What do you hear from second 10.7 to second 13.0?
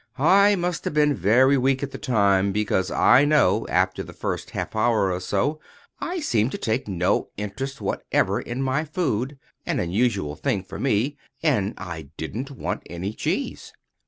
me—and I didn't want